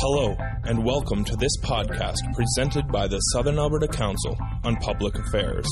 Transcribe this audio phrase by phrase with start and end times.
[0.00, 5.66] Hello, and welcome to this podcast presented by the Southern Alberta Council on Public Affairs.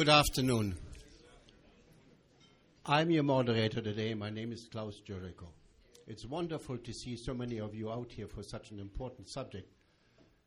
[0.00, 0.76] Good afternoon.
[2.86, 4.14] I'm your moderator today.
[4.14, 5.50] My name is Klaus Jericho.
[6.06, 9.70] It's wonderful to see so many of you out here for such an important subject.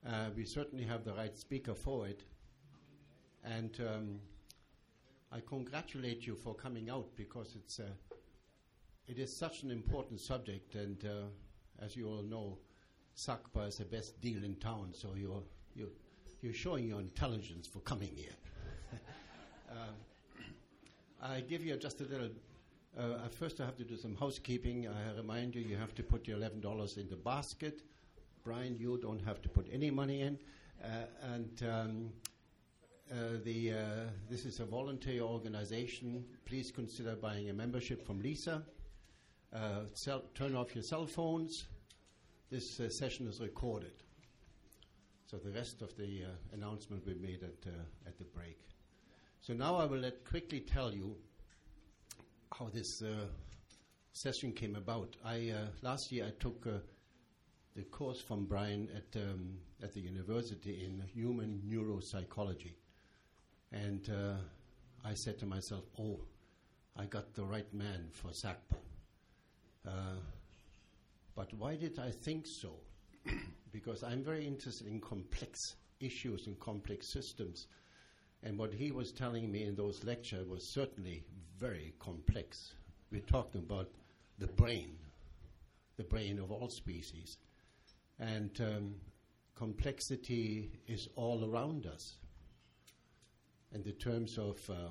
[0.03, 2.23] Uh, we certainly have the right speaker for it.
[3.43, 4.19] And um,
[5.31, 8.15] I congratulate you for coming out because it's, uh,
[9.07, 10.73] it is such an important subject.
[10.73, 12.57] And uh, as you all know,
[13.15, 15.43] SACPA is the best deal in town, so you're,
[15.75, 15.93] you're,
[16.41, 18.99] you're showing your intelligence for coming here.
[19.73, 20.45] Um,
[21.21, 22.29] I give you just a little.
[22.97, 24.87] Uh, first, I have to do some housekeeping.
[24.87, 27.81] I remind you, you have to put your eleven dollars in the basket.
[28.43, 30.37] Brian, you don't have to put any money in,
[30.83, 30.87] uh,
[31.33, 31.63] and.
[31.69, 32.09] Um,
[33.11, 33.75] uh, the, uh,
[34.29, 36.25] this is a voluntary organization.
[36.45, 38.63] Please consider buying a membership from Lisa.
[39.53, 41.65] Uh, cell, turn off your cell phones.
[42.49, 43.91] This uh, session is recorded.
[45.27, 47.71] So the rest of the announcement will be made at,
[48.07, 48.57] at the break.
[49.45, 51.17] So now I will let quickly tell you
[52.57, 53.25] how this uh,
[54.13, 55.17] session came about.
[55.25, 56.77] I uh, last year I took uh,
[57.75, 62.71] the course from Brian at um, at the university in human neuropsychology,
[63.73, 64.35] and uh,
[65.03, 66.21] I said to myself, "Oh,
[66.95, 68.77] I got the right man for SACPA."
[69.85, 70.21] Uh,
[71.35, 72.75] but why did I think so?
[73.73, 77.67] because I'm very interested in complex issues and complex systems
[78.43, 81.23] and what he was telling me in those lectures was certainly
[81.57, 82.73] very complex.
[83.11, 83.89] We're talking about
[84.37, 84.97] the brain,
[85.97, 87.37] the brain of all species.
[88.19, 88.95] And um,
[89.55, 92.17] complexity is all around us.
[93.73, 94.89] In the terms of uh,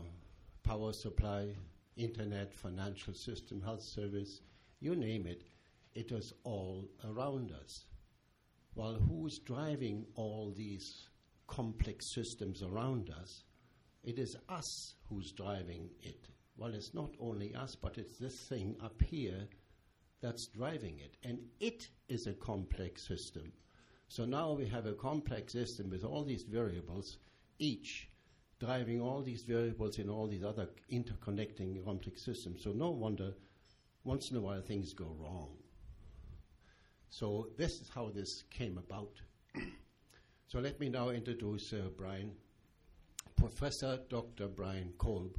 [0.64, 1.48] power supply,
[1.96, 4.40] internet, financial system, health service,
[4.80, 5.42] you name it,
[5.94, 7.84] it is all around us.
[8.74, 11.08] Well, who's driving all these
[11.46, 13.44] complex systems around us,
[14.04, 16.28] it is us who's driving it.
[16.56, 19.48] Well, it's not only us, but it's this thing up here
[20.20, 21.16] that's driving it.
[21.22, 23.52] And it is a complex system.
[24.08, 27.18] So now we have a complex system with all these variables,
[27.58, 28.08] each
[28.60, 32.62] driving all these variables in all these other interconnecting complex systems.
[32.62, 33.34] So no wonder
[34.04, 35.56] once in a while things go wrong.
[37.10, 39.20] So this is how this came about.
[40.52, 42.32] So let me now introduce uh, Brian,
[43.36, 44.48] Professor Dr.
[44.48, 45.38] Brian Kolb.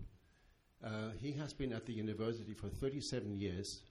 [0.84, 3.84] Uh, he has been at the university for 37 years.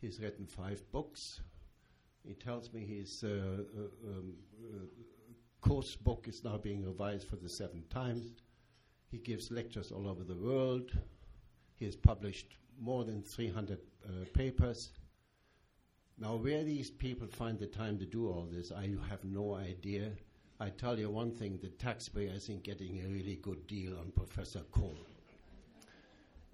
[0.00, 1.42] He's written five books.
[2.26, 4.32] He tells me his uh, uh, um,
[4.72, 4.86] uh,
[5.60, 8.22] course book is now being revised for the seventh time.
[9.10, 10.92] He gives lectures all over the world.
[11.76, 14.92] He has published more than 300 uh, papers.
[16.16, 20.12] Now, where these people find the time to do all this, I have no idea.
[20.60, 24.62] I tell you one thing the taxpayer isn't getting a really good deal on Professor
[24.72, 24.96] Kolb.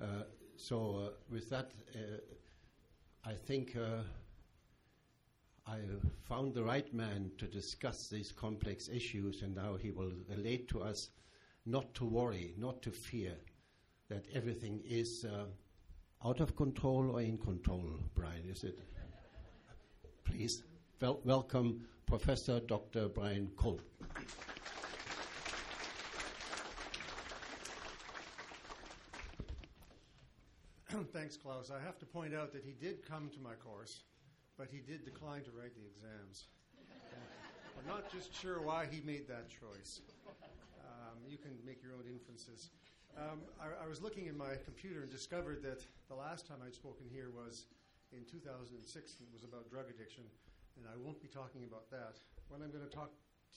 [0.01, 0.25] Uh,
[0.57, 2.19] so, uh, with that, uh,
[3.25, 4.03] I think uh,
[5.67, 5.79] I
[6.29, 10.83] found the right man to discuss these complex issues, and now he will relate to
[10.83, 11.09] us
[11.65, 13.33] not to worry, not to fear
[14.11, 15.47] that everything is uh,
[16.29, 18.79] out of control or in control, Brian, is it?
[20.25, 20.63] Please,
[21.01, 23.09] wel- welcome Professor Dr.
[23.09, 23.81] Brian Kolb.
[31.13, 31.71] Thanks, Klaus.
[31.71, 34.03] I have to point out that he did come to my course,
[34.57, 36.47] but he did decline to write the exams.
[37.77, 40.01] We're not just sure why he made that choice.
[40.85, 42.71] Um, you can make your own inferences.
[43.17, 46.75] Um, I, I, was looking in my computer and discovered that the last time I'd
[46.75, 47.67] spoken here was
[48.13, 50.25] in 2006, and it was about drug addiction
[50.77, 52.19] and I won't be talking about that.
[52.49, 53.11] What I'm going to talk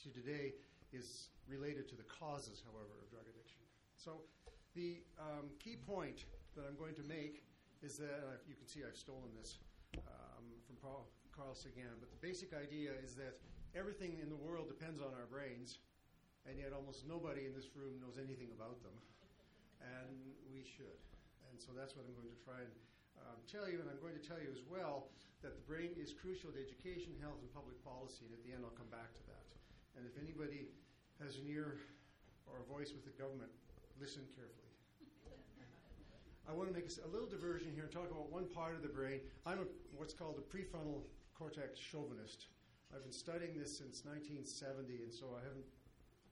[0.04, 0.54] to today
[0.94, 3.62] is related to the causes, however, of drug addiction.
[3.96, 4.22] So,
[4.76, 7.48] the um, key point that I'm going to make
[7.82, 9.58] is that uh, you can see I've stolen this
[10.06, 13.42] um, from Paul, Carl Sagan, but the basic idea is that
[13.74, 15.82] everything in the world depends on our brains,
[16.46, 18.94] and yet almost nobody in this room knows anything about them,
[19.82, 20.14] and
[20.54, 20.98] we should.
[21.50, 22.74] And so that's what I'm going to try and
[23.18, 25.10] um, tell you, and I'm going to tell you as well
[25.42, 28.30] that the brain is crucial to education, health, and public policy.
[28.30, 29.47] And at the end, I'll come back to that.
[29.98, 30.70] And if anybody
[31.18, 31.82] has an ear
[32.46, 33.50] or a voice with the government,
[34.00, 34.70] listen carefully.
[36.48, 38.94] I want to make a little diversion here and talk about one part of the
[38.94, 39.20] brain.
[39.46, 41.04] I'm a, what's called a prefrontal
[41.36, 42.48] cortex chauvinist.
[42.96, 45.68] I've been studying this since 1970, and so I haven't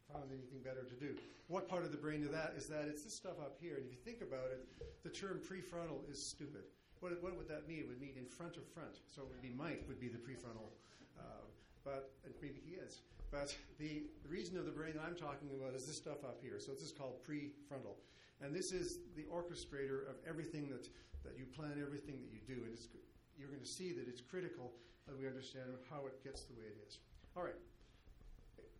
[0.07, 1.19] found anything better to do.
[1.51, 2.55] What part of the brain is that?
[2.55, 4.63] Is that it's this stuff up here, and if you think about it,
[5.03, 6.63] the term prefrontal is stupid.
[7.03, 7.83] What, what would that mean?
[7.83, 9.03] It would mean in front of front.
[9.11, 10.71] So it would be Mike would be the prefrontal,
[11.19, 11.43] uh,
[11.83, 13.03] but maybe he is.
[13.31, 16.59] But the, reason of the brain that I'm talking about is this stuff up here.
[16.59, 17.95] So this is called prefrontal.
[18.41, 20.87] And this is the orchestrator of everything that,
[21.23, 22.63] that you plan, everything that you do.
[22.63, 22.77] And
[23.37, 24.73] you're going to see that it's critical
[25.07, 26.99] that we understand how it gets the way it is.
[27.35, 27.59] All right.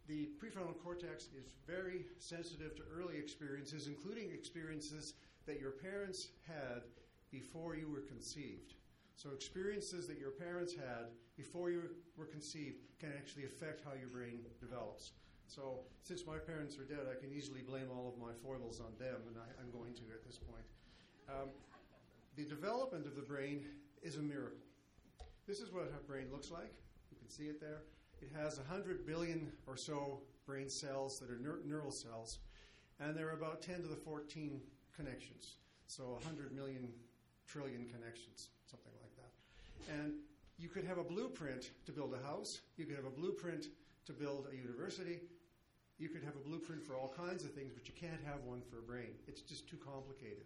[0.08, 5.14] The prefrontal cortex is very sensitive to early experiences, including experiences
[5.48, 6.84] that your parents had
[7.32, 8.74] before you were conceived.
[9.16, 11.08] So, experiences that your parents had
[11.38, 11.84] before you
[12.18, 15.14] were conceived can actually affect how your brain develops.
[15.48, 18.92] So, since my parents are dead, I can easily blame all of my foibles on
[19.00, 20.66] them, and I, am going to at this point.
[21.30, 21.50] Um,
[22.36, 23.66] the development of the brain
[24.02, 24.66] is a miracle.
[25.48, 26.74] This is what a brain looks like.
[27.10, 27.84] You can see it there.
[28.22, 32.40] It has 100 billion or so brain cells that are neur- neural cells,
[33.00, 34.60] and there are about 10 to the 14
[34.96, 35.58] connections.
[35.88, 36.90] So 100 million
[37.48, 38.50] trillion connections.
[39.92, 40.14] And
[40.58, 43.68] you could have a blueprint to build a house, you could have a blueprint
[44.06, 45.20] to build a university,
[45.98, 48.62] you could have a blueprint for all kinds of things, but you can't have one
[48.70, 49.16] for a brain.
[49.28, 50.46] It's just too complicated.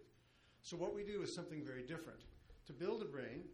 [0.62, 2.20] So, what we do is something very different.
[2.66, 3.44] To build a brain,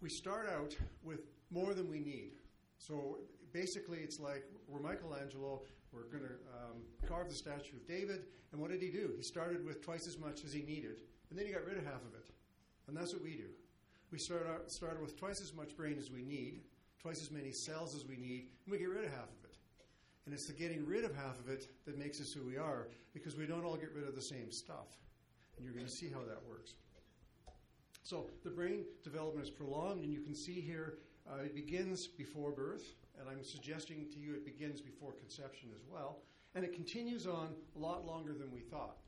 [0.00, 1.20] we start out with
[1.50, 2.32] more than we need.
[2.78, 3.18] So,
[3.52, 5.62] basically, it's like we're Michelangelo,
[5.92, 9.12] we're going to um, carve the statue of David, and what did he do?
[9.16, 11.84] He started with twice as much as he needed, and then he got rid of
[11.84, 12.26] half of it.
[12.88, 13.48] And that's what we do.
[14.12, 16.60] We start out, started with twice as much brain as we need,
[17.00, 19.56] twice as many cells as we need, and we get rid of half of it.
[20.24, 22.88] And it's the getting rid of half of it that makes us who we are
[23.14, 24.96] because we don't all get rid of the same stuff.
[25.56, 26.74] And you're going to see how that works.
[28.02, 30.98] So the brain development is prolonged, and you can see here
[31.28, 35.82] uh, it begins before birth, and I'm suggesting to you it begins before conception as
[35.90, 36.18] well,
[36.54, 38.98] and it continues on a lot longer than we thought.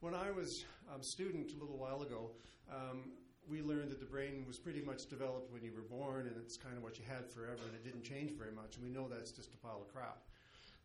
[0.00, 2.30] When I was a um, student a little while ago,
[2.72, 3.12] um,
[3.48, 6.56] we learned that the brain was pretty much developed when you were born, and it's
[6.56, 8.76] kind of what you had forever, and it didn't change very much.
[8.76, 10.18] And we know that's just a pile of crap.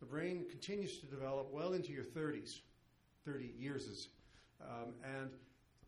[0.00, 2.60] The brain continues to develop well into your 30s,
[3.24, 4.08] 30 years.
[4.60, 5.30] Um, and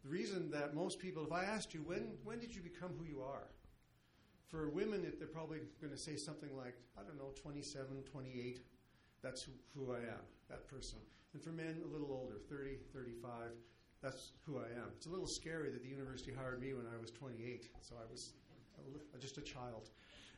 [0.02, 3.04] the reason that most people, if I asked you, when, when did you become who
[3.04, 3.48] you are?
[4.48, 8.60] For women, they're probably going to say something like, I don't know, 27, 28.
[9.22, 10.98] That's who, who I am, that person.
[11.32, 13.30] And for men, a little older, 30, 35.
[14.04, 14.92] That's who I am.
[14.94, 18.04] It's a little scary that the university hired me when I was 28, so I
[18.12, 18.32] was
[19.18, 19.88] just a child.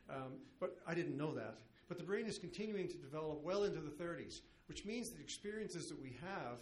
[0.09, 1.59] Um, but I didn't know that.
[1.89, 5.89] But the brain is continuing to develop well into the 30s, which means that experiences
[5.89, 6.59] that we have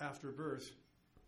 [0.00, 0.72] after birth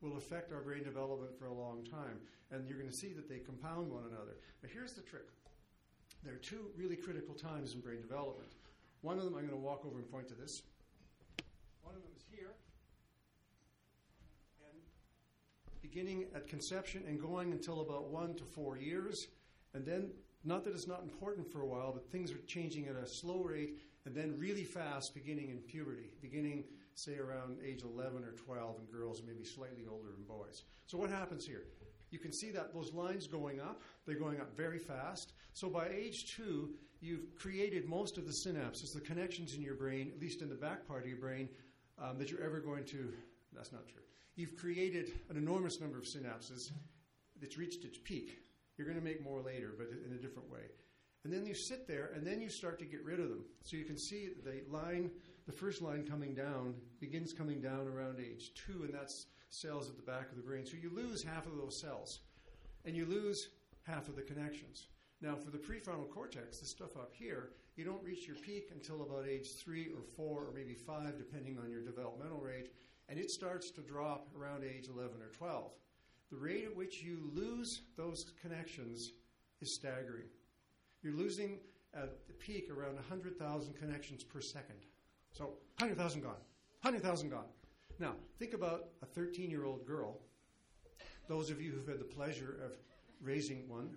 [0.02, 2.20] will affect our brain development for a long time.
[2.50, 4.36] And you're going to see that they compound one another.
[4.60, 5.28] But here's the trick
[6.24, 8.52] there are two really critical times in brain development.
[9.00, 10.62] One of them, I'm going to walk over and point to this.
[11.82, 12.50] One of them is here.
[15.82, 19.26] And beginning at conception and going until about one to four years.
[19.74, 20.10] And then
[20.44, 23.42] not that it's not important for a while, but things are changing at a slow
[23.42, 26.64] rate and then really fast beginning in puberty, beginning,
[26.94, 30.62] say, around age 11 or 12 in girls, maybe slightly older in boys.
[30.86, 31.64] So, what happens here?
[32.10, 35.32] You can see that those lines going up, they're going up very fast.
[35.52, 40.12] So, by age two, you've created most of the synapses, the connections in your brain,
[40.14, 41.48] at least in the back part of your brain,
[41.98, 43.12] um, that you're ever going to.
[43.54, 44.02] That's not true.
[44.36, 46.70] You've created an enormous number of synapses
[47.40, 48.38] that's reached its peak.
[48.76, 50.70] You're going to make more later, but in a different way.
[51.24, 53.44] And then you sit there, and then you start to get rid of them.
[53.64, 55.10] So you can see the line,
[55.46, 59.96] the first line coming down, begins coming down around age two, and that's cells at
[59.96, 60.64] the back of the brain.
[60.64, 62.20] So you lose half of those cells,
[62.84, 63.48] and you lose
[63.82, 64.86] half of the connections.
[65.20, 69.02] Now, for the prefrontal cortex, the stuff up here, you don't reach your peak until
[69.02, 72.70] about age three or four or maybe five, depending on your developmental rate,
[73.08, 75.70] and it starts to drop around age 11 or 12
[76.30, 79.12] the rate at which you lose those connections
[79.60, 80.26] is staggering.
[81.02, 81.58] You're losing
[81.94, 84.76] at the peak around 100,000 connections per second.
[85.32, 86.32] So 100,000 gone,
[86.82, 87.46] 100,000 gone.
[87.98, 90.20] Now, think about a 13 year old girl.
[91.28, 92.76] Those of you who've had the pleasure of
[93.22, 93.96] raising one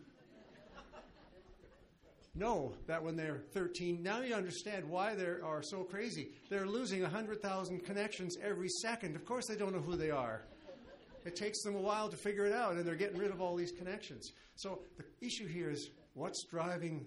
[2.34, 6.30] know that when they're 13, now you understand why they are so crazy.
[6.50, 9.16] They're losing 100,000 connections every second.
[9.16, 10.44] Of course, they don't know who they are.
[11.26, 13.56] It takes them a while to figure it out, and they're getting rid of all
[13.56, 14.32] these connections.
[14.56, 17.06] So the issue here is what's driving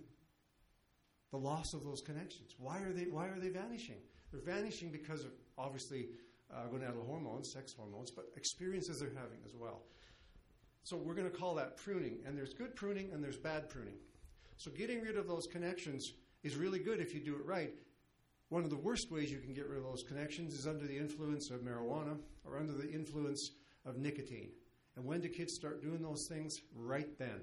[1.34, 2.54] the loss of those connections?
[2.58, 3.96] Why are they, why are they vanishing?
[4.30, 6.10] They're vanishing because of obviously
[6.52, 9.82] uh, gonadal hormones, sex hormones, but experiences they're having as well.
[10.84, 12.18] So we're going to call that pruning.
[12.24, 13.94] And there's good pruning and there's bad pruning.
[14.56, 17.74] So getting rid of those connections is really good if you do it right.
[18.50, 20.96] One of the worst ways you can get rid of those connections is under the
[20.96, 23.52] influence of marijuana or under the influence
[23.84, 24.50] of nicotine.
[24.96, 26.60] And when do kids start doing those things?
[26.76, 27.40] Right then.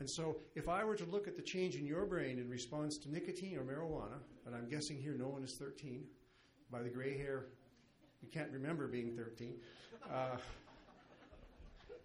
[0.00, 2.98] And so, if I were to look at the change in your brain in response
[2.98, 6.02] to nicotine or marijuana, and I'm guessing here no one is 13,
[6.70, 7.44] by the gray hair,
[8.20, 9.54] you can't remember being 13.
[10.12, 10.36] Uh,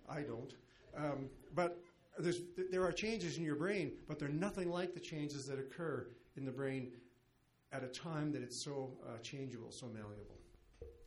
[0.07, 0.53] I don't.
[0.95, 1.79] Um, but
[2.19, 6.45] there are changes in your brain, but they're nothing like the changes that occur in
[6.45, 6.91] the brain
[7.71, 10.37] at a time that it's so uh, changeable, so malleable.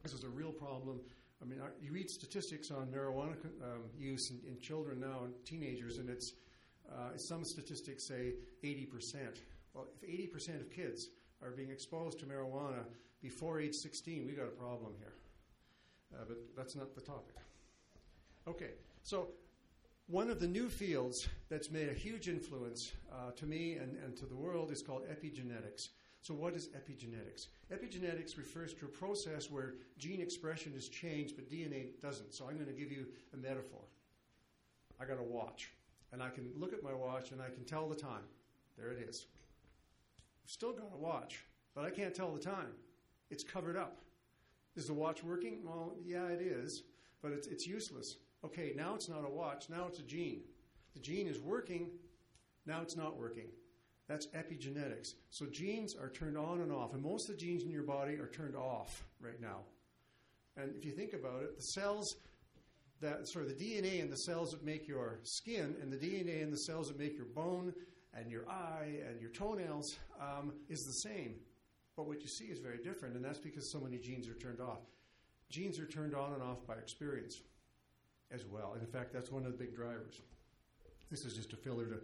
[0.03, 1.01] This is a real problem.
[1.43, 5.99] I mean, you read statistics on marijuana um, use in, in, children now and teenagers,
[5.99, 6.35] and it's
[6.91, 9.39] uh, some statistics say 80%.
[9.73, 11.09] Well, if 80% of kids
[11.43, 12.85] are being exposed to marijuana
[13.23, 15.15] before age 16, we've got a problem here.
[16.13, 17.37] Uh, but that's not the topic.
[18.47, 19.29] Okay, so
[20.11, 24.17] one of the new fields that's made a huge influence uh, to me and, and
[24.17, 25.91] to the world is called epigenetics.
[26.21, 27.47] So, what is epigenetics?
[27.73, 32.35] Epigenetics refers to a process where gene expression is changed, but DNA doesn't.
[32.35, 33.83] So, I'm going to give you a metaphor.
[35.01, 35.71] I got a watch,
[36.13, 38.25] and I can look at my watch and I can tell the time.
[38.77, 39.27] There it is.
[40.45, 42.73] I've still got a watch, but I can't tell the time.
[43.31, 44.03] It's covered up.
[44.77, 45.61] Is the watch working?
[45.65, 46.83] Well, yeah, it is,
[47.23, 48.17] but it's, it's useless.
[48.45, 50.41] Okay, now it's not a watch, now it's a gene.
[50.95, 51.91] The gene is working,
[52.67, 53.49] now it's not working.
[54.09, 55.15] That's epigenetics.
[55.29, 58.15] So genes are turned on and off, and most of the genes in your body
[58.15, 59.59] are turned off right now.
[60.57, 62.17] And if you think about it, the cells
[63.01, 66.51] that sorry, the DNA in the cells that make your skin and the DNA in
[66.51, 67.73] the cells that make your bone
[68.15, 71.37] and your eye and your toenails um, is the same.
[71.97, 74.61] But what you see is very different, and that's because so many genes are turned
[74.61, 74.81] off.
[75.51, 77.43] Genes are turned on and off by experience
[78.33, 78.73] as well.
[78.75, 80.21] And in fact, that's one of the big drivers.
[81.11, 81.97] This is just a filler to,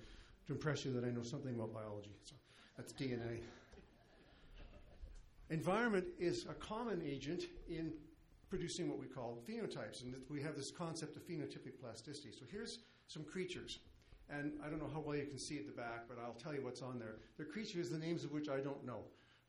[0.47, 2.17] to impress you that I know something about biology.
[2.25, 2.35] So
[2.77, 3.41] that's DNA.
[5.51, 7.93] Environment is a common agent in
[8.49, 12.31] producing what we call phenotypes, and we have this concept of phenotypic plasticity.
[12.33, 13.79] So here's some creatures.
[14.29, 16.53] And I don't know how well you can see at the back, but I'll tell
[16.53, 17.17] you what's on there.
[17.37, 19.03] They're creatures, the names of which I don't know.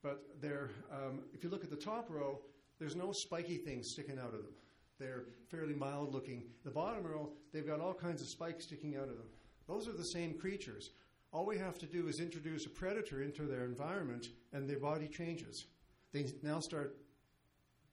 [0.04, 2.40] But they're, um, if you look at the top row,
[2.80, 4.54] there's no spiky things sticking out of them.
[5.00, 6.44] They're fairly mild looking.
[6.64, 9.28] The bottom row, they've got all kinds of spikes sticking out of them.
[9.68, 10.92] Those are the same creatures.
[11.32, 15.08] All we have to do is introduce a predator into their environment, and their body
[15.08, 15.66] changes.
[16.14, 16.98] They now start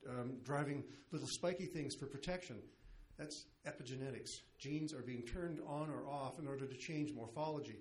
[0.08, 2.56] um, driving little spiky things for protection.
[3.18, 4.30] That's epigenetics.
[4.58, 7.78] Genes are being turned on or off in order to change morphology.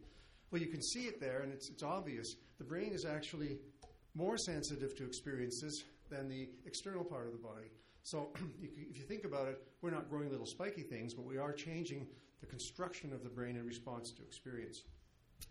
[0.51, 2.35] Well, you can see it there, and it's, it's obvious.
[2.57, 3.57] The brain is actually
[4.15, 7.71] more sensitive to experiences than the external part of the body.
[8.03, 8.29] So
[8.61, 12.07] if you think about it, we're not growing little spiky things, but we are changing
[12.41, 14.83] the construction of the brain in response to experience.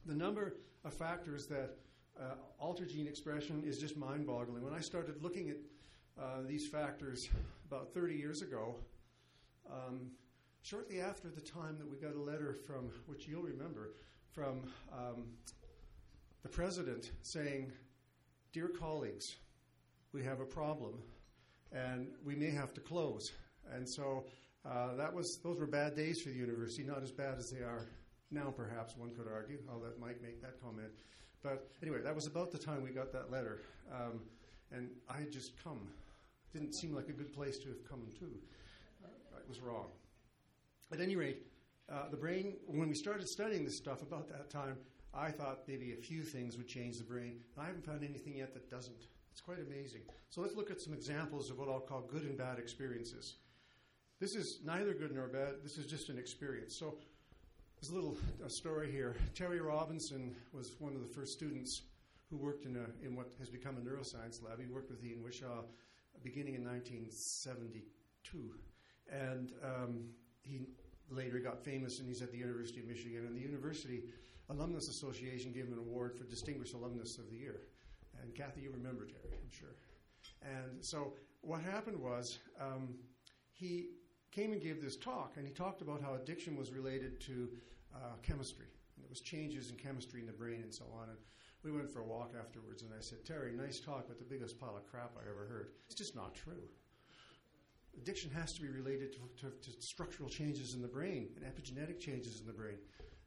[0.06, 1.76] The number of factors that
[2.20, 4.62] uh, alter gene expression is just mind boggling.
[4.62, 5.56] When I started looking at
[6.20, 7.28] uh, these factors
[7.66, 8.76] about 30 years ago,
[9.70, 10.10] um,
[10.60, 13.94] shortly after the time that we got a letter from, which you'll remember,
[14.30, 15.24] from um,
[16.42, 17.72] the president saying,
[18.52, 19.36] Dear colleagues,
[20.12, 20.98] we have a problem
[21.72, 23.32] and we may have to close.
[23.72, 24.24] And so
[24.64, 27.60] uh, that was those were bad days for the university, not as bad as they
[27.60, 27.86] are
[28.32, 29.58] now, perhaps one could argue.
[29.70, 30.90] I'll let Mike make that comment.
[31.42, 33.60] But anyway, that was about the time we got that letter,
[33.92, 34.20] um,
[34.70, 35.80] and I had just come.
[36.52, 38.24] Didn't seem like a good place to have come to.
[39.04, 39.08] Uh,
[39.48, 39.86] was wrong.
[40.92, 41.46] At any rate,
[41.90, 42.54] uh, the brain.
[42.66, 44.76] When we started studying this stuff about that time,
[45.12, 47.40] I thought maybe a few things would change the brain.
[47.58, 49.08] I haven't found anything yet that doesn't.
[49.32, 50.02] It's quite amazing.
[50.28, 53.36] So let's look at some examples of what I'll call good and bad experiences.
[54.20, 55.54] This is neither good nor bad.
[55.64, 56.76] This is just an experience.
[56.76, 56.94] So
[57.80, 59.16] there's a little a story here.
[59.34, 61.82] Terry Robinson was one of the first students
[62.30, 64.60] who worked in, a, in what has become a neuroscience lab.
[64.60, 65.64] He worked with Ian Whishaw
[66.22, 68.54] beginning in 1972.
[69.10, 70.04] And um,
[70.42, 70.60] he
[71.10, 73.26] later got famous and he's at the University of Michigan.
[73.26, 74.04] And the University
[74.50, 77.62] Alumnus Association gave him an award for Distinguished Alumnus of the Year.
[78.20, 79.76] And Kathy, you remember Terry, I'm sure.
[80.42, 82.94] And so what happened was um,
[83.52, 83.88] he
[84.30, 87.48] came and gave this talk, and he talked about how addiction was related to
[87.94, 88.66] uh, chemistry.
[88.96, 91.08] And there was changes in chemistry in the brain and so on.
[91.08, 91.18] And
[91.62, 94.58] we went for a walk afterwards, and I said, Terry, nice talk, but the biggest
[94.58, 95.68] pile of crap I ever heard.
[95.86, 96.64] It's just not true.
[97.96, 102.00] Addiction has to be related to, to, to structural changes in the brain and epigenetic
[102.00, 102.78] changes in the brain.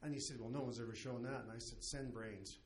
[0.01, 1.41] And he said, Well, no one's ever shown that.
[1.43, 2.57] And I said, Send brains.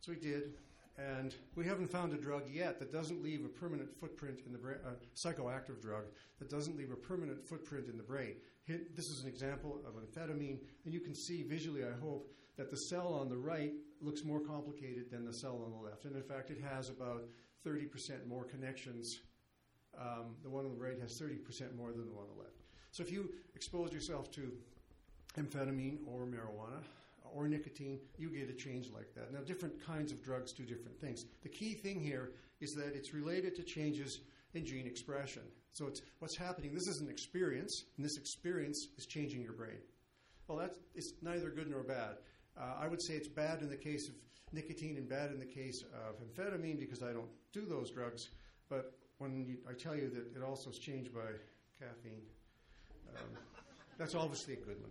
[0.00, 0.54] So he did,
[0.98, 4.58] And we haven't found a drug yet that doesn't leave a permanent footprint in the
[4.58, 6.04] brain, a psychoactive drug
[6.38, 8.34] that doesn't leave a permanent footprint in the brain.
[8.68, 12.76] This is an example of amphetamine, and you can see visually, I hope, that the
[12.76, 13.72] cell on the right
[14.02, 16.04] looks more complicated than the cell on the left.
[16.04, 17.24] And in fact, it has about
[17.66, 19.20] 30% more connections.
[19.98, 22.62] Um, the one on the right has 30% more than the one on the left.
[22.90, 24.52] So if you expose yourself to
[25.38, 26.82] amphetamine or marijuana,
[27.34, 29.32] or nicotine, you get a change like that.
[29.32, 31.24] Now, different kinds of drugs do different things.
[31.42, 34.20] The key thing here is that it's related to changes
[34.54, 35.42] in gene expression.
[35.72, 36.74] So, it's what's happening.
[36.74, 39.78] This is an experience, and this experience is changing your brain.
[40.48, 42.16] Well, that's it's neither good nor bad.
[42.58, 44.14] Uh, I would say it's bad in the case of
[44.52, 48.28] nicotine and bad in the case of amphetamine because I don't do those drugs.
[48.68, 51.20] But when you, I tell you that it also is changed by
[51.78, 52.22] caffeine,
[53.16, 53.28] um,
[53.98, 54.90] that's obviously a good one.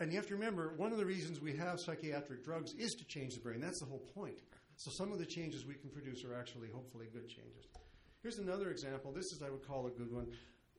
[0.00, 3.04] And you have to remember, one of the reasons we have psychiatric drugs is to
[3.04, 3.60] change the brain.
[3.60, 4.40] That's the whole point.
[4.76, 7.68] So some of the changes we can produce are actually, hopefully, good changes.
[8.22, 9.12] Here's another example.
[9.12, 10.28] This is, I would call, a good one.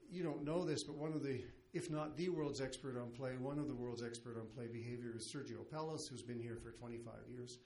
[0.10, 1.40] You don't know this, but one of the,
[1.72, 5.14] if not the world's expert on play, one of the world's expert on play behavior
[5.16, 7.60] is Sergio Pellis, who's been here for 25 years.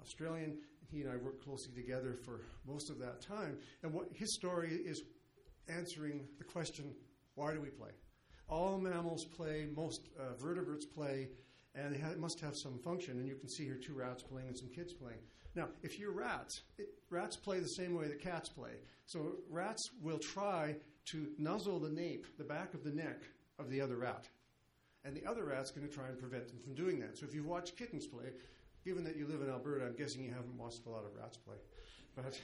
[0.00, 0.58] Australian.
[0.88, 3.58] He and I worked closely together for most of that time.
[3.82, 5.02] And what his story is
[5.68, 6.94] answering the question,
[7.34, 7.90] why do we play?
[8.48, 11.28] All mammals play, most uh, vertebrates play,
[11.74, 13.18] and they ha- must have some function.
[13.18, 15.18] And you can see here two rats playing and some kids playing.
[15.54, 18.72] Now, if you're rats, it, rats play the same way that cats play.
[19.06, 20.76] So rats will try
[21.06, 23.22] to nuzzle the nape, the back of the neck
[23.58, 24.28] of the other rat.
[25.04, 27.16] And the other rat's going to try and prevent them from doing that.
[27.16, 28.26] So if you've watched kittens play,
[28.84, 31.36] given that you live in Alberta, I'm guessing you haven't watched a lot of rats
[31.36, 31.56] play.
[32.14, 32.38] But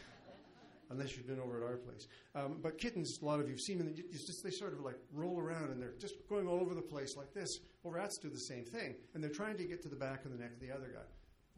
[0.92, 2.06] unless you've been over at our place.
[2.34, 5.40] Um, but kittens, a lot of you've seen them, just, they sort of like roll
[5.40, 7.58] around and they're just going all over the place like this.
[7.82, 10.32] Well, rats do the same thing, and they're trying to get to the back of
[10.32, 11.08] the neck of the other guy.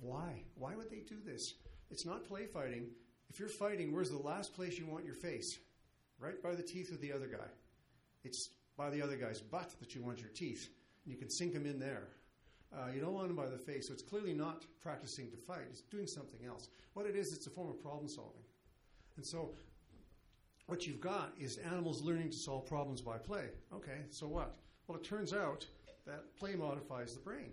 [0.00, 0.43] Why?
[0.55, 1.55] Why would they do this?
[1.91, 2.87] It's not play fighting.
[3.29, 5.59] If you're fighting, where's the last place you want your face?
[6.18, 7.47] Right by the teeth of the other guy.
[8.25, 10.68] It's by the other guy's butt that you want your teeth.
[11.05, 12.09] And you can sink them in there.
[12.73, 13.88] Uh, you don't want them by the face.
[13.88, 15.66] So it's clearly not practicing to fight.
[15.70, 16.68] It's doing something else.
[16.94, 18.42] What it is, it's a form of problem solving.
[19.16, 19.50] And so
[20.66, 23.48] what you've got is animals learning to solve problems by play.
[23.72, 24.57] Okay, so what?
[24.87, 25.66] Well, it turns out
[26.07, 27.53] that play modifies the brain.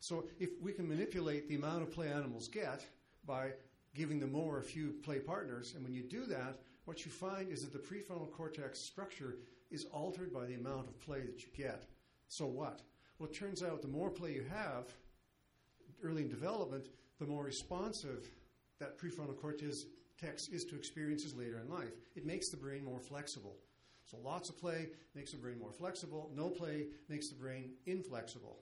[0.00, 2.84] So if we can manipulate the amount of play animals get
[3.26, 3.52] by
[3.94, 7.10] giving them more or a few play partners, and when you do that, what you
[7.10, 9.38] find is that the prefrontal cortex structure
[9.70, 11.86] is altered by the amount of play that you get.
[12.28, 12.82] So what?
[13.18, 14.84] Well, it turns out the more play you have
[16.02, 16.86] early in development,
[17.18, 18.30] the more responsive
[18.78, 19.86] that prefrontal cortex
[20.20, 21.92] text is to experiences later in life.
[22.14, 23.56] It makes the brain more flexible.
[24.04, 26.30] So lots of play makes the brain more flexible.
[26.34, 28.60] No play makes the brain inflexible.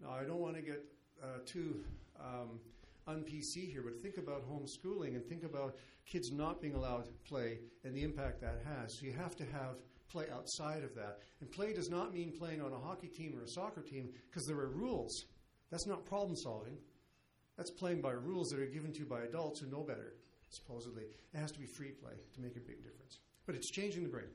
[0.00, 0.84] Now, I don't want to get
[1.22, 1.84] uh, too
[2.18, 2.58] um,
[3.06, 7.58] un-PC here, but think about homeschooling and think about kids not being allowed to play
[7.84, 8.94] and the impact that has.
[8.94, 9.76] So you have to have
[10.10, 11.20] play outside of that.
[11.40, 14.46] And play does not mean playing on a hockey team or a soccer team because
[14.46, 15.26] there are rules.
[15.70, 16.76] That's not problem solving.
[17.56, 20.14] That's playing by rules that are given to you by adults who know better
[20.54, 21.02] supposedly.
[21.02, 23.18] It has to be free play to make a big difference.
[23.46, 24.30] But it's changing the brain.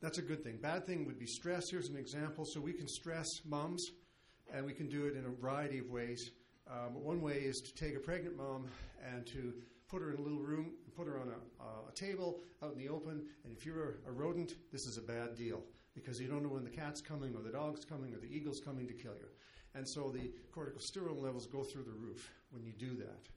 [0.00, 0.58] That's a good thing.
[0.60, 1.70] Bad thing would be stress.
[1.70, 2.44] Here's an example.
[2.44, 3.84] So we can stress moms,
[4.52, 6.30] and we can do it in a variety of ways.
[6.70, 8.66] Um, one way is to take a pregnant mom
[9.12, 9.54] and to
[9.88, 12.78] put her in a little room, put her on a, uh, a table out in
[12.78, 15.62] the open, and if you're a, rodent, this is a bad deal
[15.94, 18.60] because you don't know when the cat's coming or the dog's coming or the eagle's
[18.60, 19.28] coming to kill you.
[19.74, 23.28] And so the corticosteroid levels go through the roof when you do that.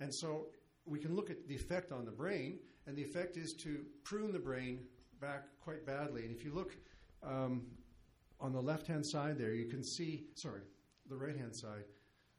[0.00, 0.46] And so
[0.90, 4.32] we can look at the effect on the brain, and the effect is to prune
[4.32, 4.80] the brain
[5.20, 6.24] back quite badly.
[6.24, 6.76] And if you look
[7.22, 7.62] um,
[8.40, 10.62] on the left hand side there, you can see, sorry,
[11.08, 11.84] the right hand side,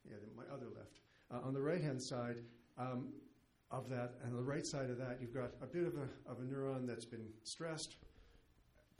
[0.06, 1.00] yeah, my other left.
[1.32, 2.42] Uh, on the right hand side
[2.78, 3.14] um,
[3.72, 6.40] of that, and the right side of that, you've got a bit of a, of
[6.40, 7.96] a neuron that's been stressed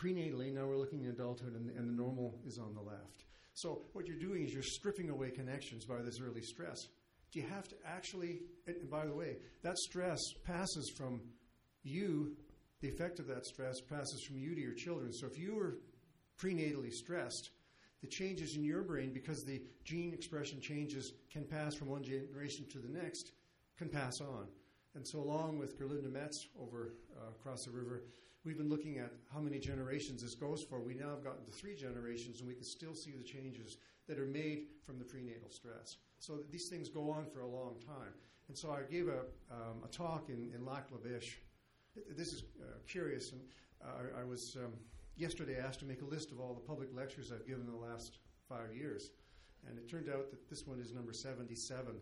[0.02, 0.54] prenatally.
[0.54, 3.26] Now we're looking at adulthood, and, and the normal is on the left.
[3.54, 6.88] So what you're doing is you're stripping away connections by this early stress
[7.32, 11.22] do you have to actually, and by the way, that stress passes from
[11.84, 12.36] you,
[12.82, 15.14] the effect of that stress passes from you to your children.
[15.14, 15.78] So if you were
[16.38, 17.52] prenatally stressed,
[18.02, 22.66] the changes in your brain, because the gene expression changes can pass from one generation
[22.72, 23.32] to the next,
[23.78, 24.48] can pass on.
[24.96, 28.04] And so, along with Gerlinde Metz over uh, across the river,
[28.44, 30.82] we've been looking at how many generations this goes for.
[30.82, 34.20] We now have gotten to three generations, and we can still see the changes that
[34.20, 35.96] are made from the prenatal stress.
[36.22, 38.14] So these things go on for a long time.
[38.48, 41.40] And so I gave a, um, a talk in, in Lac La Biche.
[42.16, 43.42] This is uh, curious, and
[43.84, 44.74] uh, I, was um,
[45.18, 47.86] yesterday asked to make a list of all the public lectures I've given in the
[47.88, 49.10] last five years.
[49.68, 51.96] And it turned out that this one is number 77.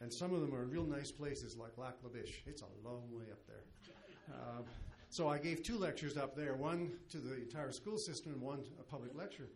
[0.00, 2.44] And some of them are in real nice places like Lac La Biche.
[2.46, 3.64] It's a long way up there.
[4.30, 4.64] Um,
[5.08, 8.62] so I gave two lectures up there one to the entire school system and one
[8.78, 9.48] a public lecture.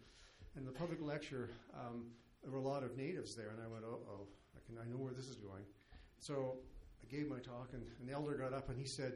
[0.56, 2.06] And the public lecture, um,
[2.42, 4.26] there were a lot of natives there, and I went, oh, oh,
[4.56, 5.64] I, can, I know where this is going.
[6.18, 6.56] So
[7.02, 9.14] I gave my talk, and an elder got up and he said,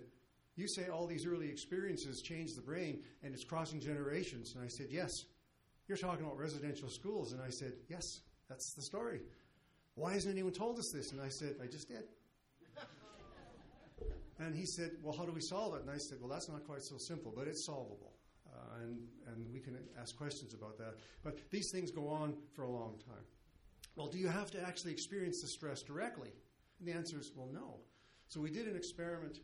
[0.56, 4.54] You say all these early experiences change the brain and it's crossing generations.
[4.54, 5.12] And I said, Yes.
[5.88, 7.32] You're talking about residential schools.
[7.32, 9.20] And I said, Yes, that's the story.
[9.94, 11.12] Why hasn't anyone told us this?
[11.12, 12.04] And I said, I just did.
[14.40, 15.82] and he said, Well, how do we solve it?
[15.82, 18.14] And I said, Well, that's not quite so simple, but it's solvable.
[18.56, 20.94] Uh, and, and we can ask questions about that.
[21.22, 23.24] But these things go on for a long time.
[23.96, 26.30] Well, do you have to actually experience the stress directly?
[26.78, 27.80] And the answer is, well, no.
[28.28, 29.40] So we did an experiment.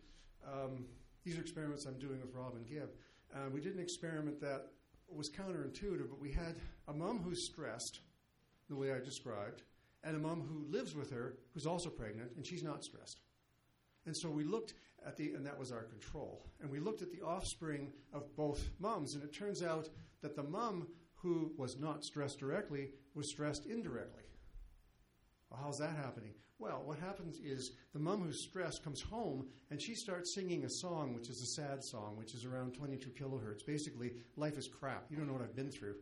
[0.46, 0.86] Um,
[1.24, 2.90] these are experiments I'm doing with Robbin Gibb.
[3.34, 4.66] Uh, we did an experiment that
[5.08, 6.56] was counterintuitive, but we had
[6.88, 8.00] a mom who's stressed,
[8.68, 9.62] the way I described,
[10.04, 13.20] and a mom who lives with her who's also pregnant, and she's not stressed.
[14.06, 14.74] And so we looked
[15.06, 16.46] at the, and that was our control.
[16.60, 19.88] And we looked at the offspring of both moms, and it turns out
[20.22, 24.24] that the mom who was not stressed directly was stressed indirectly.
[25.50, 26.32] Well, how's that happening?
[26.58, 30.70] Well, what happens is the mom who's stressed comes home and she starts singing a
[30.70, 33.66] song, which is a sad song, which is around 22 kilohertz.
[33.66, 35.06] Basically, life is crap.
[35.10, 35.96] You don't know what I've been through.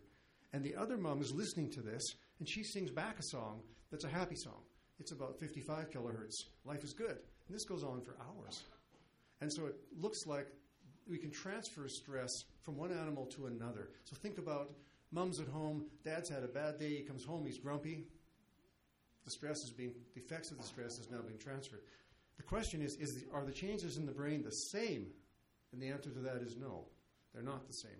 [0.52, 2.02] And the other mom is listening to this
[2.38, 4.60] and she sings back a song that's a happy song.
[4.98, 6.44] It's about 55 kilohertz.
[6.66, 7.18] Life is good.
[7.46, 8.62] And this goes on for hours.
[9.40, 10.48] And so it looks like
[11.08, 13.90] we can transfer stress from one animal to another.
[14.04, 14.72] So think about
[15.10, 18.04] mom's at home, dad's had a bad day, he comes home, he's grumpy.
[19.24, 21.80] The stress is being, the effects of the stress is now being transferred.
[22.36, 25.08] The question is, is the, are the changes in the brain the same?
[25.72, 26.86] And the answer to that is no,
[27.32, 27.90] they're not the same.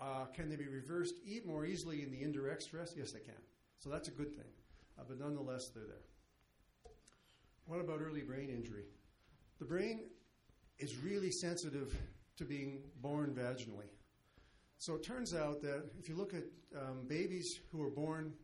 [0.00, 2.94] Uh, can they be reversed eat more easily in the indirect stress?
[2.96, 3.34] Yes, they can.
[3.78, 4.50] So that's a good thing.
[4.98, 6.92] Uh, but nonetheless, they're there.
[7.66, 8.84] What about early brain injury?
[9.58, 10.00] The brain
[10.78, 11.96] is really sensitive
[12.36, 13.88] to being born vaginally.
[14.78, 16.44] So it turns out that if you look at
[16.76, 18.34] um, babies who are born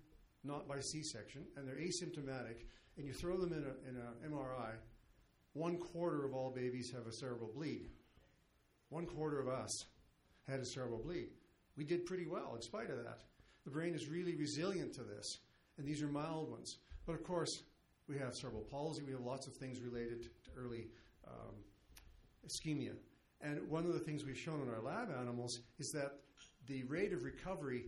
[0.45, 2.65] not by C section and they're asymptomatic,
[2.97, 4.73] and you throw them in an MRI,
[5.53, 7.89] one quarter of all babies have a cerebral bleed.
[8.91, 9.71] One quarter of us
[10.49, 11.29] had a cerebral bleed.
[11.77, 13.21] We did pretty well in spite of that.
[13.65, 15.41] The brain is really resilient to this,
[15.79, 16.79] and these are mild ones.
[17.07, 17.63] But of course,
[18.09, 20.89] we have cerebral palsy, we have lots of things related to early
[21.27, 21.55] um,
[22.47, 22.93] ischemia.
[23.41, 26.19] And one of the things we've shown in our lab animals is that
[26.67, 27.85] the rate of recovery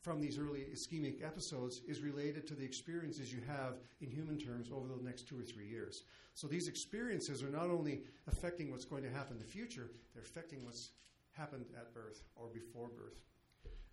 [0.00, 4.68] from these early ischemic episodes is related to the experiences you have in human terms
[4.72, 6.04] over the next two or three years.
[6.34, 10.22] So these experiences are not only affecting what's going to happen in the future, they're
[10.22, 10.90] affecting what's
[11.32, 13.20] happened at birth or before birth.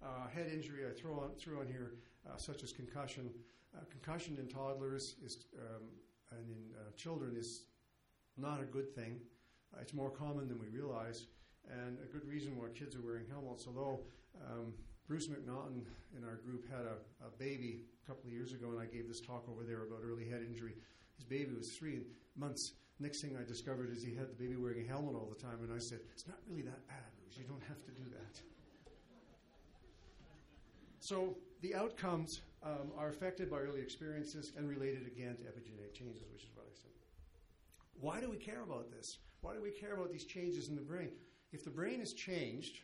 [0.03, 1.93] Uh, head injury I throw on, threw on here,
[2.27, 3.29] uh, such as concussion.
[3.75, 5.83] Uh, concussion in toddlers is, um,
[6.31, 7.63] and in uh, children is
[8.37, 9.19] not a good thing.
[9.81, 11.27] It's more common than we realize,
[11.69, 13.65] and a good reason why kids are wearing helmets.
[13.67, 14.01] Although
[14.49, 14.73] um,
[15.07, 15.83] Bruce McNaughton
[16.17, 19.07] in our group had a, a, baby a couple of years ago, and I gave
[19.07, 20.73] this talk over there about early head injury.
[21.15, 22.01] His baby was three
[22.35, 22.73] months.
[22.99, 25.59] Next thing I discovered is he had the baby wearing a helmet all the time,
[25.61, 27.37] and I said, "It's not really that bad, Bruce.
[27.37, 28.41] You don't have to do that."
[30.99, 36.23] So the outcomes um, are affected by early experiences and related again to epigenetic changes,
[36.31, 36.92] which is what I said.
[37.99, 39.19] Why do we care about this?
[39.41, 41.09] Why do we care about these changes in the brain?
[41.51, 42.79] If the brain is changed,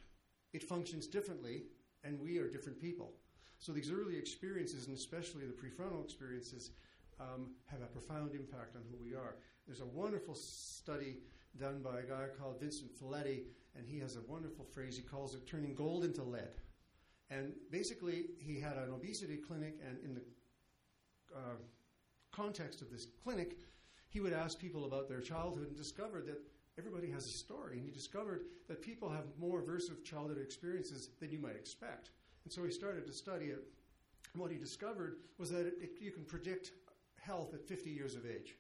[0.54, 1.64] it functions differently,
[2.04, 3.14] and we are different people.
[3.60, 6.72] So these early experiences, and especially the prefrontal experiences,
[7.20, 9.36] um, have a profound impact on who we are.
[9.68, 11.18] There's a wonderful study
[11.58, 13.42] done by a guy called Vincent Felitti,
[13.76, 14.96] and he has a wonderful phrase.
[14.96, 16.50] He calls it turning gold into lead.
[17.30, 20.22] And basically, he had an obesity clinic, and in the
[21.36, 21.58] uh,
[22.32, 23.58] context of this clinic,
[24.10, 26.42] he would ask people about their childhood and discovered that
[26.78, 27.78] everybody has a story.
[27.78, 32.12] And he discovered that people have more aversive childhood experiences than you might expect.
[32.44, 33.64] And so he started to study it.
[34.34, 36.72] And what he discovered was that it, it, you can predict
[37.20, 38.56] health at 50 years of age.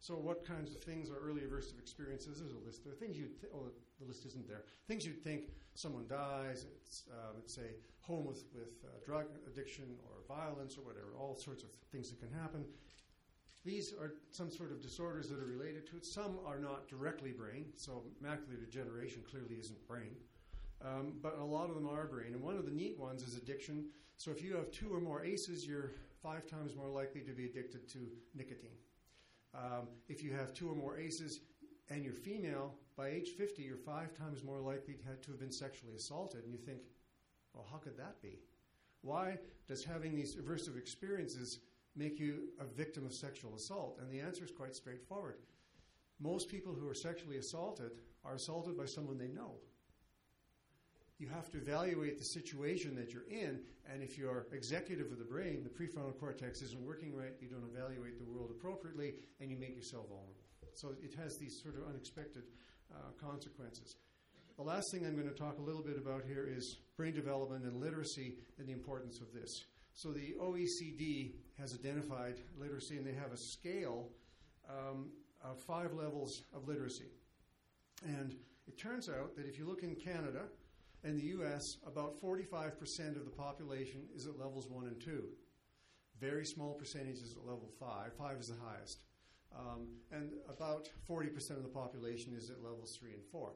[0.00, 2.40] So, what kinds of things are early aversive experiences?
[2.40, 2.84] There's a list.
[2.84, 4.62] There are things you'd th- oh, the list isn't there.
[4.88, 6.64] Things you'd think someone dies.
[6.74, 7.68] It's um, it's a
[8.00, 11.08] home with with uh, drug addiction or violence or whatever.
[11.18, 12.64] All sorts of things that can happen.
[13.64, 16.06] These are some sort of disorders that are related to it.
[16.06, 20.16] Some are not directly brain, so macular degeneration clearly isn't brain.
[20.82, 22.32] Um, but a lot of them are brain.
[22.32, 23.86] And one of the neat ones is addiction.
[24.16, 25.90] So if you have two or more ACEs, you're
[26.22, 27.98] five times more likely to be addicted to
[28.34, 28.78] nicotine.
[29.54, 31.40] Um, if you have two or more ACEs
[31.90, 35.40] and you're female, by age 50, you're five times more likely to have, to have
[35.40, 36.44] been sexually assaulted.
[36.44, 36.80] And you think,
[37.54, 38.38] well, how could that be?
[39.02, 41.60] Why does having these aversive experiences
[41.96, 43.98] make you a victim of sexual assault?
[44.00, 45.36] And the answer is quite straightforward.
[46.20, 47.92] Most people who are sexually assaulted
[48.24, 49.54] are assaulted by someone they know.
[51.18, 53.60] You have to evaluate the situation that you're in,
[53.92, 57.68] and if you're executive of the brain, the prefrontal cortex isn't working right, you don't
[57.74, 60.34] evaluate the world appropriately, and you make yourself vulnerable.
[60.74, 62.44] So it has these sort of unexpected
[62.90, 63.96] uh, consequences.
[64.56, 67.64] The last thing I'm going to talk a little bit about here is brain development
[67.64, 69.64] and literacy and the importance of this.
[70.00, 74.08] So the OECD has identified literacy, and they have a scale
[74.66, 75.10] um,
[75.44, 77.10] of five levels of literacy.
[78.06, 78.34] And
[78.66, 80.44] it turns out that if you look in Canada
[81.04, 85.24] and the US, about 45% of the population is at levels one and two.
[86.18, 88.14] Very small percentages at level five.
[88.16, 89.02] Five is the highest.
[89.54, 93.52] Um, and about 40% of the population is at levels three and four.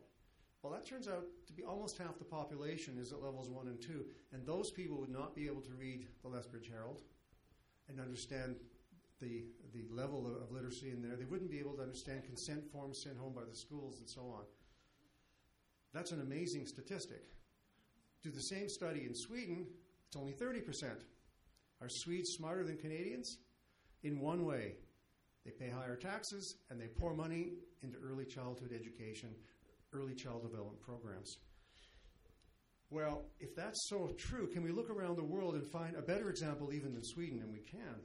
[0.64, 3.78] Well, that turns out to be almost half the population is at levels one and
[3.78, 7.02] two, and those people would not be able to read the Lethbridge Herald
[7.90, 8.56] and understand
[9.20, 11.16] the, the level of, of literacy in there.
[11.16, 14.22] They wouldn't be able to understand consent forms sent home by the schools and so
[14.22, 14.44] on.
[15.92, 17.24] That's an amazing statistic.
[18.22, 19.66] Do the same study in Sweden,
[20.06, 20.62] it's only 30%.
[21.82, 23.36] Are Swedes smarter than Canadians?
[24.02, 24.76] In one way,
[25.44, 29.28] they pay higher taxes and they pour money into early childhood education,
[29.94, 31.38] early child development programs.
[32.90, 36.30] Well, if that's so true, can we look around the world and find a better
[36.30, 37.40] example even than Sweden?
[37.40, 37.96] And we can.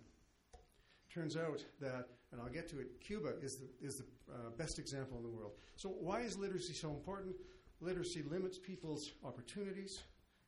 [1.14, 4.80] Turns out that, and I'll get to it, Cuba is the, is the uh, best
[4.80, 5.54] example in the world.
[5.76, 7.36] So, why is literacy so important?
[7.82, 10.02] Literacy limits people's opportunities,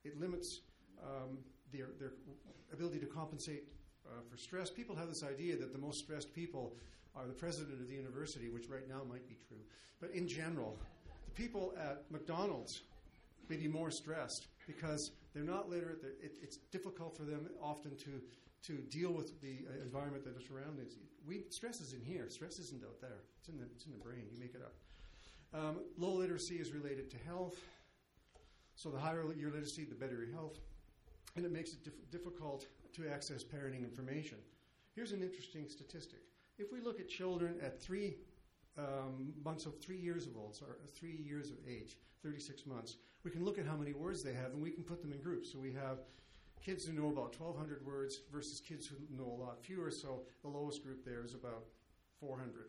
[0.04, 0.62] it limits
[1.04, 1.39] um,
[1.71, 2.13] their, their
[2.73, 3.63] ability to compensate
[4.06, 4.69] uh, for stress.
[4.69, 6.75] People have this idea that the most stressed people
[7.15, 9.62] are the president of the university, which right now might be true.
[9.99, 10.77] But in general,
[11.34, 12.82] the people at McDonald's
[13.50, 16.02] may be more stressed because they're not literate.
[16.02, 18.22] They're, it, it's difficult for them often to,
[18.67, 20.88] to deal with the uh, environment that is around them.
[21.28, 22.30] We, stress is in here.
[22.30, 23.24] Stress isn't out there.
[23.39, 24.26] It's in the, it's in the brain.
[24.32, 24.74] You make it up.
[25.54, 27.58] Um, low literacy is related to health.
[28.76, 30.58] So the higher your literacy, the better your health.
[31.36, 32.65] And it makes it dif- difficult
[32.96, 34.38] to access parenting information.
[34.96, 36.20] Here's an interesting statistic.
[36.58, 38.15] If we look at children at three
[38.77, 43.31] um, months of three years of old, or three years of age, 36 months, we
[43.31, 45.51] can look at how many words they have and we can put them in groups.
[45.51, 45.99] So we have
[46.63, 49.91] kids who know about 1,200 words versus kids who know a lot fewer.
[49.91, 51.65] So the lowest group there is about
[52.19, 52.67] 400.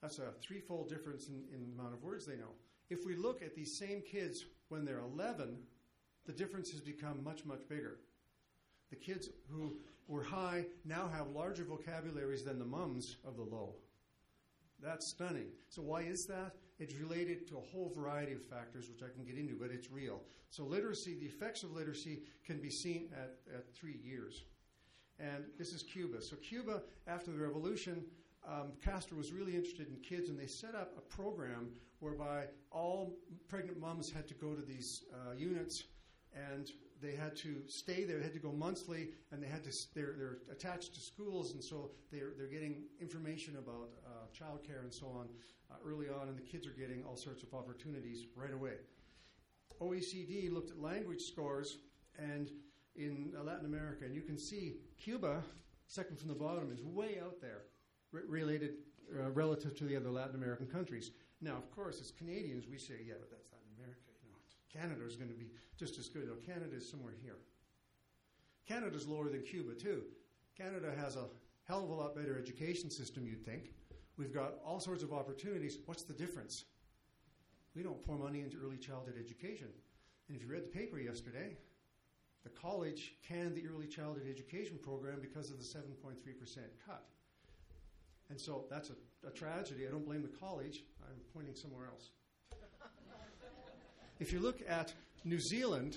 [0.00, 2.54] That's a threefold difference in, in the amount of words they know.
[2.88, 5.58] If we look at these same kids when they're 11,
[6.26, 7.98] the difference has become much, much bigger.
[8.90, 9.76] The kids who
[10.08, 13.74] were high now have larger vocabularies than the mums of the low.
[14.82, 15.48] That's stunning.
[15.68, 16.54] So, why is that?
[16.78, 19.90] It's related to a whole variety of factors, which I can get into, but it's
[19.90, 20.22] real.
[20.50, 24.44] So, literacy, the effects of literacy can be seen at, at three years.
[25.18, 26.22] And this is Cuba.
[26.22, 28.04] So, Cuba, after the revolution,
[28.48, 33.18] um, Castro was really interested in kids, and they set up a program whereby all
[33.48, 35.84] pregnant moms had to go to these uh, units
[36.34, 38.18] and they had to stay there.
[38.18, 39.72] They had to go monthly, and they had to.
[39.94, 44.92] They're, they're attached to schools, and so they're they're getting information about uh, childcare and
[44.92, 45.26] so on
[45.70, 48.74] uh, early on, and the kids are getting all sorts of opportunities right away.
[49.80, 51.78] OECD looked at language scores,
[52.18, 52.50] and
[52.96, 55.42] in uh, Latin America, and you can see Cuba,
[55.86, 57.62] second from the bottom, is way out there
[58.12, 58.72] related
[59.18, 61.12] uh, relative to the other Latin American countries.
[61.40, 64.00] Now, of course, as Canadians, we say, yeah, but that's Latin America.
[64.22, 64.38] You know,
[64.72, 66.26] Canada is going to be just as good.
[66.26, 67.38] No, Canada is somewhere here.
[68.68, 70.02] Canada is lower than Cuba too.
[70.56, 71.24] Canada has a
[71.66, 73.72] hell of a lot better education system, you'd think.
[74.20, 75.78] We've got all sorts of opportunities.
[75.86, 76.66] What's the difference?
[77.74, 79.68] We don't pour money into early childhood education.
[80.28, 81.56] And if you read the paper yesterday,
[82.44, 86.16] the college canned the early childhood education program because of the 7.3%
[86.86, 87.02] cut.
[88.28, 89.86] And so that's a, a tragedy.
[89.88, 90.84] I don't blame the college.
[91.02, 92.10] I'm pointing somewhere else.
[94.20, 94.92] if you look at
[95.24, 95.96] New Zealand,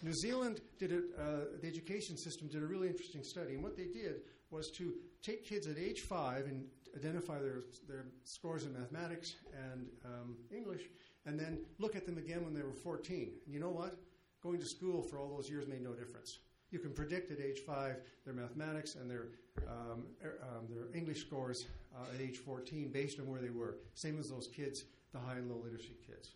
[0.00, 3.76] New Zealand did a, uh, the education system did a really interesting study, and what
[3.76, 4.20] they did
[4.52, 6.64] was to take kids at age five and
[6.96, 9.36] identify their their scores in mathematics
[9.72, 10.82] and um, English,
[11.26, 13.32] and then look at them again when they were 14.
[13.44, 13.96] And you know what?
[14.42, 16.38] Going to school for all those years made no difference.
[16.70, 19.28] You can predict at age five their mathematics and their
[19.68, 23.76] um, er, um, their English scores uh, at age 14 based on where they were.
[23.94, 26.30] Same as those kids, the high and low literacy kids.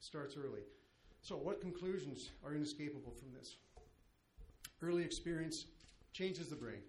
[0.00, 0.60] Starts early.
[1.20, 3.56] So, what conclusions are inescapable from this?
[4.82, 5.66] Early experience
[6.12, 6.80] changes the brain,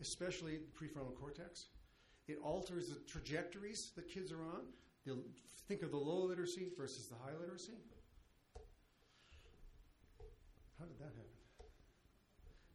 [0.00, 1.66] especially the prefrontal cortex.
[2.28, 4.62] It alters the trajectories that kids are on.
[5.04, 5.22] They'll
[5.68, 7.78] think of the low literacy versus the high literacy.
[10.78, 11.12] How did that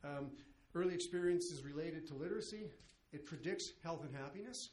[0.03, 0.17] happen?
[0.17, 0.31] Um,
[0.75, 2.69] early experience is related to literacy.
[3.11, 4.69] It predicts health and happiness.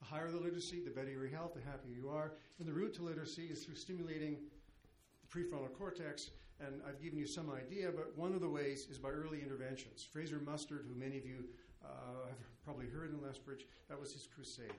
[0.00, 2.32] The higher the literacy, the better your health, the happier you are.
[2.58, 4.38] And the route to literacy is through stimulating
[5.20, 6.30] the prefrontal cortex.
[6.60, 10.06] And I've given you some idea, but one of the ways is by early interventions.
[10.10, 11.44] Fraser Mustard, who many of you
[11.84, 12.28] uh,
[12.64, 14.72] probably heard in Lethbridge, that was his crusade.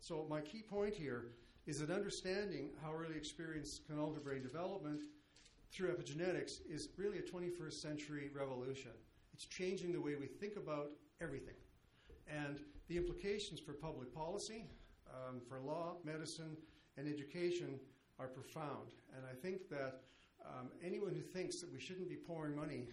[0.00, 1.26] So, my key point here
[1.66, 5.02] is that understanding how early experience can alter brain development
[5.70, 8.92] through epigenetics is really a 21st century revolution.
[9.34, 11.54] It's changing the way we think about everything.
[12.26, 14.64] And the implications for public policy,
[15.12, 16.56] um, for law, medicine,
[16.96, 17.78] and education
[18.18, 18.92] are profound.
[19.14, 20.00] And I think that
[20.44, 22.84] um, anyone who thinks that we shouldn't be pouring money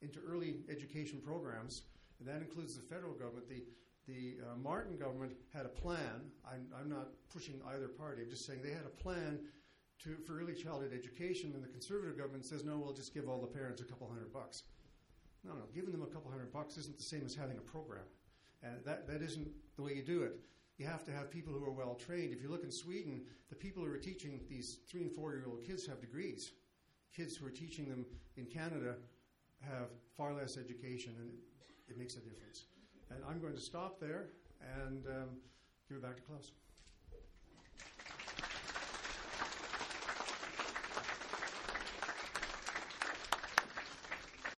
[0.00, 1.82] into early education programs,
[2.22, 3.64] and that includes the federal government, the,
[4.06, 6.30] the uh, Martin government had a plan.
[6.46, 9.40] I'm, I'm not pushing either party, I'm just saying they had a plan
[10.04, 13.40] to, for early childhood education, and the conservative government says, no, we'll just give all
[13.40, 14.62] the parents a couple hundred bucks.
[15.44, 18.04] No, no, giving them a couple hundred bucks isn't the same as having a program.
[18.62, 20.38] And that, that isn't the way you do it.
[20.78, 22.32] You have to have people who are well trained.
[22.32, 25.44] If you look in Sweden, the people who are teaching these three and four year
[25.46, 26.52] old kids have degrees.
[27.14, 28.06] Kids who are teaching them
[28.36, 28.94] in Canada
[29.60, 31.30] have far less education, and
[31.92, 32.64] it makes a difference.
[33.10, 34.28] And I'm going to stop there
[34.80, 35.28] and um,
[35.88, 36.52] give it back to Klaus.